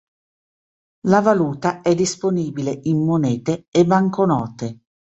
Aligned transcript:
La 1.05 1.21
valuta 1.21 1.83
è 1.83 1.93
disponibile 1.93 2.79
in 2.85 3.05
monete 3.05 3.67
e 3.69 3.85
banconote. 3.85 4.79